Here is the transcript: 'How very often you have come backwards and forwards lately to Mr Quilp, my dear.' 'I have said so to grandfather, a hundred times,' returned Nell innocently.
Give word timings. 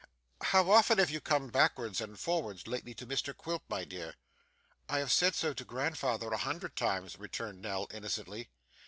'How 0.41 0.63
very 0.63 0.77
often 0.77 0.97
you 0.97 1.03
have 1.13 1.23
come 1.23 1.49
backwards 1.49 2.01
and 2.01 2.19
forwards 2.19 2.65
lately 2.65 2.95
to 2.95 3.05
Mr 3.05 3.37
Quilp, 3.37 3.61
my 3.69 3.85
dear.' 3.85 4.15
'I 4.89 4.97
have 4.97 5.11
said 5.11 5.35
so 5.35 5.53
to 5.53 5.63
grandfather, 5.63 6.29
a 6.33 6.37
hundred 6.37 6.75
times,' 6.75 7.19
returned 7.19 7.61
Nell 7.61 7.87
innocently. 7.93 8.49